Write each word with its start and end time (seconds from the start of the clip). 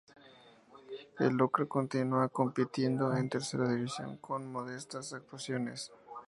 El 1.19 1.37
Lorca 1.37 1.67
continúa 1.67 2.27
compitiendo 2.29 3.15
en 3.15 3.29
Tercera 3.29 3.69
División 3.69 4.17
con 4.17 4.51
modestas 4.51 5.13
actuaciones. 5.13 5.91